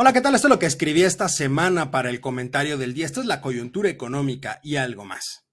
[0.00, 0.36] Hola, ¿qué tal?
[0.36, 3.04] Esto es lo que escribí esta semana para el comentario del día.
[3.04, 5.48] Esto es la coyuntura económica y algo más.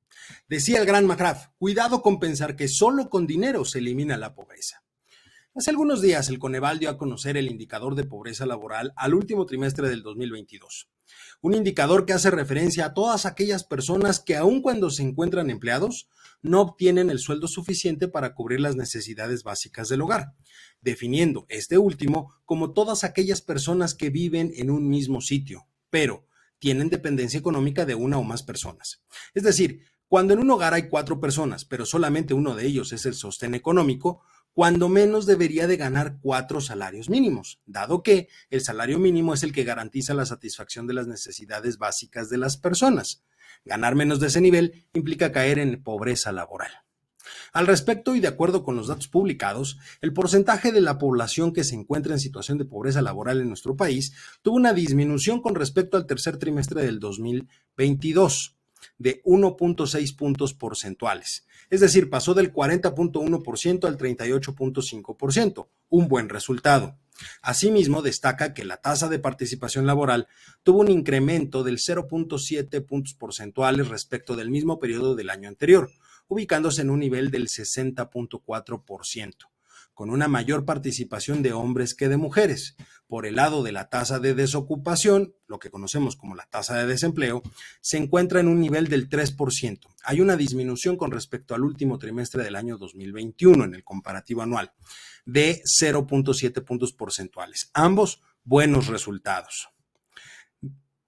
[0.48, 4.84] Decía el gran McGrath, cuidado con pensar que solo con dinero se elimina la pobreza.
[5.55, 9.48] Hace algunos días el Coneval dio a conocer el indicador de pobreza laboral al último
[9.48, 10.90] trimestre del 2022.
[11.42, 16.09] Un indicador que hace referencia a todas aquellas personas que aun cuando se encuentran empleados,
[16.41, 20.34] no obtienen el sueldo suficiente para cubrir las necesidades básicas del hogar,
[20.81, 26.28] definiendo este último como todas aquellas personas que viven en un mismo sitio, pero
[26.59, 29.03] tienen dependencia económica de una o más personas.
[29.34, 33.06] Es decir, cuando en un hogar hay cuatro personas, pero solamente uno de ellos es
[33.06, 34.23] el sostén económico,
[34.55, 39.52] cuando menos debería de ganar cuatro salarios mínimos, dado que el salario mínimo es el
[39.52, 43.22] que garantiza la satisfacción de las necesidades básicas de las personas.
[43.66, 46.72] Ganar menos de ese nivel implica caer en pobreza laboral.
[47.52, 51.66] Al respecto y de acuerdo con los datos publicados, el porcentaje de la población que
[51.66, 55.98] se encuentra en situación de pobreza laboral en nuestro país tuvo una disminución con respecto
[55.98, 58.55] al tercer trimestre del 2022
[58.97, 61.45] de 1.6 puntos porcentuales.
[61.69, 66.97] Es decir, pasó del 40.1% al 38.5%, un buen resultado.
[67.42, 70.27] Asimismo, destaca que la tasa de participación laboral
[70.64, 75.92] tuvo un incremento del 0.7 puntos porcentuales respecto del mismo periodo del año anterior,
[76.27, 79.33] ubicándose en un nivel del 60.4%
[79.94, 82.76] con una mayor participación de hombres que de mujeres.
[83.08, 86.88] Por el lado de la tasa de desocupación, lo que conocemos como la tasa de
[86.88, 87.44] desempleo,
[87.82, 89.80] se encuentra en un nivel del 3%.
[90.04, 94.72] Hay una disminución con respecto al último trimestre del año 2021 en el comparativo anual
[95.26, 97.70] de 0.7 puntos porcentuales.
[97.73, 99.70] Ambos buenos resultados.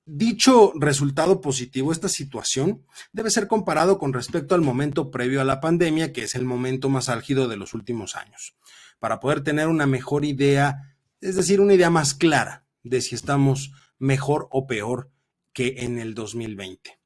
[0.10, 5.60] Dicho resultado positivo, esta situación debe ser comparado con respecto al momento previo a la
[5.60, 8.56] pandemia, que es el momento más álgido de los últimos años,
[9.00, 13.74] para poder tener una mejor idea, es decir, una idea más clara de si estamos
[14.00, 15.12] mejor o peor
[15.52, 16.98] que en el 2020.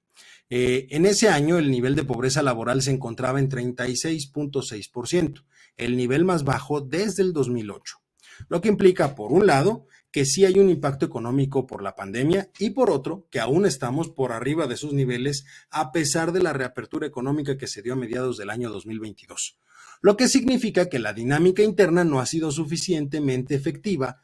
[0.52, 5.44] Eh, en ese año el nivel de pobreza laboral se encontraba en 36.6%,
[5.76, 8.01] el nivel más bajo desde el 2008,
[8.50, 12.50] lo que implica, por un lado, que sí hay un impacto económico por la pandemia
[12.60, 16.54] y por otro, que aún estamos por arriba de esos niveles a pesar de la
[16.54, 19.58] reapertura económica que se dio a mediados del año 2022,
[20.02, 24.22] lo que significa que la dinámica interna no ha sido suficientemente efectiva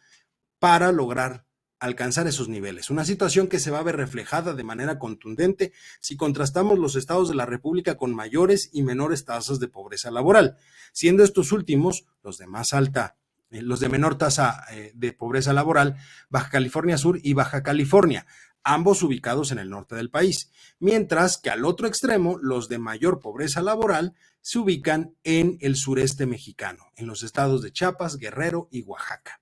[0.59, 1.45] para lograr
[1.79, 2.89] alcanzar esos niveles.
[2.89, 7.29] Una situación que se va a ver reflejada de manera contundente si contrastamos los estados
[7.29, 10.57] de la República con mayores y menores tasas de pobreza laboral,
[10.91, 13.16] siendo estos últimos los de más alta
[13.49, 15.95] los de menor tasa eh, de pobreza laboral,
[16.29, 18.25] Baja California Sur y Baja California,
[18.63, 23.19] ambos ubicados en el norte del país, mientras que al otro extremo, los de mayor
[23.19, 28.81] pobreza laboral se ubican en el sureste mexicano, en los estados de Chiapas, Guerrero y
[28.81, 29.41] Oaxaca,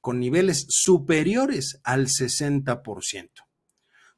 [0.00, 3.30] con niveles superiores al 60%.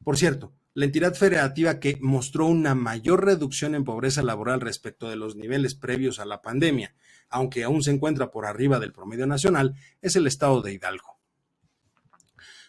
[0.04, 5.16] Por cierto, la entidad federativa que mostró una mayor reducción en pobreza laboral respecto de
[5.16, 6.94] los niveles previos a la pandemia,
[7.32, 11.12] aunque aún se encuentra por arriba del promedio nacional, es el estado de Hidalgo.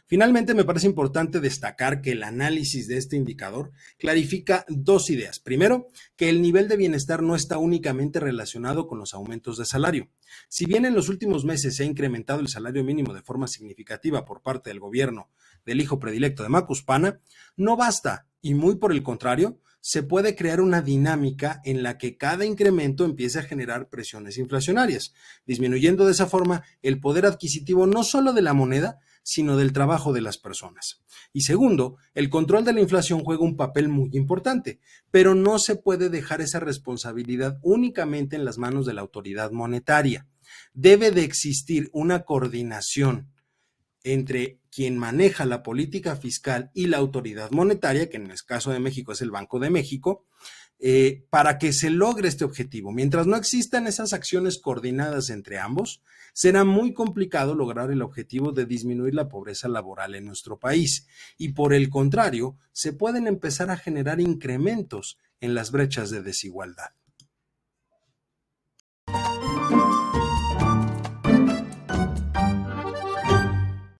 [0.05, 5.39] Finalmente, me parece importante destacar que el análisis de este indicador clarifica dos ideas.
[5.39, 10.09] Primero, que el nivel de bienestar no está únicamente relacionado con los aumentos de salario.
[10.49, 14.23] Si bien en los últimos meses se ha incrementado el salario mínimo de forma significativa
[14.23, 15.29] por parte del gobierno
[15.65, 17.19] del hijo predilecto de Macuspana,
[17.55, 22.15] no basta y muy por el contrario, se puede crear una dinámica en la que
[22.15, 25.13] cada incremento empiece a generar presiones inflacionarias,
[25.45, 30.13] disminuyendo de esa forma el poder adquisitivo no solo de la moneda, sino del trabajo
[30.13, 31.03] de las personas.
[31.33, 34.79] Y segundo, el control de la inflación juega un papel muy importante,
[35.11, 40.29] pero no se puede dejar esa responsabilidad únicamente en las manos de la autoridad monetaria.
[40.73, 43.32] Debe de existir una coordinación
[44.03, 48.79] entre quien maneja la política fiscal y la autoridad monetaria, que en el caso de
[48.79, 50.25] México es el Banco de México,
[50.79, 52.91] eh, para que se logre este objetivo.
[52.91, 56.01] Mientras no existan esas acciones coordinadas entre ambos,
[56.33, 61.07] será muy complicado lograr el objetivo de disminuir la pobreza laboral en nuestro país.
[61.37, 66.89] Y por el contrario, se pueden empezar a generar incrementos en las brechas de desigualdad.